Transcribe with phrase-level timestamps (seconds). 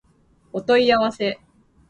[0.51, 1.39] お問い合わせ